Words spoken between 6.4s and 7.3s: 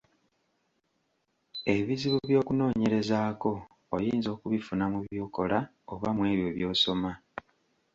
by'osoma.